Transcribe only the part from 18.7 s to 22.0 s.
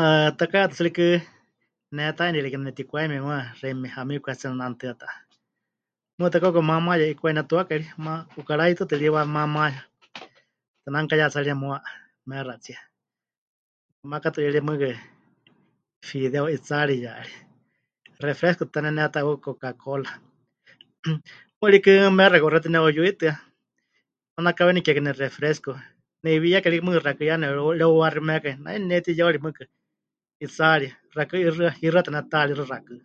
ta neneta'iwau Coca Cola, ejem, mɨɨkɨ rikɨ